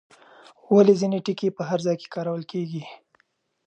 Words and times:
ولې 0.75 0.93
ځینې 1.01 1.17
ټکي 1.25 1.49
په 1.57 1.61
هر 1.69 1.79
ځای 1.85 1.95
کې 2.01 2.11
کارول 2.15 2.43
کېږي؟ 2.51 2.83